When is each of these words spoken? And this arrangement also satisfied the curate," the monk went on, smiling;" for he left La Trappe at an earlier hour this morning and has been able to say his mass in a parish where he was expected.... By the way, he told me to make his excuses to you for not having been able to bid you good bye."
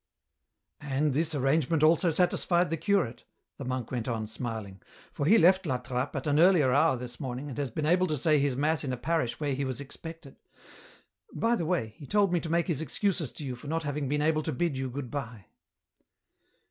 And 0.79 1.13
this 1.13 1.35
arrangement 1.35 1.83
also 1.83 2.09
satisfied 2.09 2.71
the 2.71 2.75
curate," 2.77 3.23
the 3.59 3.65
monk 3.65 3.91
went 3.91 4.07
on, 4.07 4.25
smiling;" 4.25 4.81
for 5.13 5.27
he 5.27 5.37
left 5.37 5.67
La 5.67 5.77
Trappe 5.77 6.15
at 6.15 6.25
an 6.25 6.39
earlier 6.39 6.71
hour 6.73 6.97
this 6.97 7.19
morning 7.19 7.49
and 7.49 7.57
has 7.59 7.69
been 7.69 7.85
able 7.85 8.07
to 8.07 8.17
say 8.17 8.39
his 8.39 8.57
mass 8.57 8.83
in 8.83 8.91
a 8.91 8.97
parish 8.97 9.39
where 9.39 9.53
he 9.53 9.63
was 9.63 9.79
expected.... 9.79 10.37
By 11.33 11.55
the 11.55 11.67
way, 11.67 11.89
he 11.97 12.07
told 12.07 12.33
me 12.33 12.39
to 12.39 12.49
make 12.49 12.65
his 12.65 12.81
excuses 12.81 13.31
to 13.33 13.45
you 13.45 13.55
for 13.55 13.67
not 13.67 13.83
having 13.83 14.09
been 14.09 14.23
able 14.23 14.41
to 14.41 14.51
bid 14.51 14.75
you 14.75 14.89
good 14.89 15.11
bye." 15.11 15.45